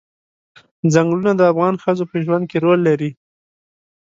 [0.93, 3.11] ځنګلونه د افغان ښځو په ژوند کې رول لري.